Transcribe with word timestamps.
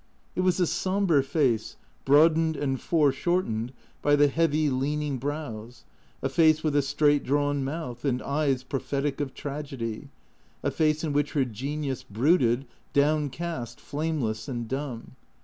It 0.35 0.41
was 0.41 0.59
a 0.59 0.65
sombre 0.65 1.21
face, 1.21 1.77
broadened 2.05 2.57
and 2.57 2.81
foreshortened 2.81 3.71
by 4.01 4.15
the 4.15 4.29
heavy, 4.29 4.67
leaning 4.67 5.19
brows. 5.19 5.83
A 6.23 6.27
face 6.27 6.63
with 6.63 6.75
a 6.75 6.81
straight 6.81 7.23
drawn 7.23 7.63
mouth 7.63 8.03
and 8.03 8.19
eyes 8.23 8.63
prophetic 8.63 9.21
of 9.21 9.35
tragedy, 9.35 10.09
a 10.63 10.71
face 10.71 11.03
in 11.03 11.13
which 11.13 11.33
her 11.33 11.45
genius 11.45 12.01
brooded, 12.01 12.65
down 12.93 13.29
cast, 13.29 13.79
flameless, 13.79 14.47
and 14.47 14.67
dumb. 14.67 15.11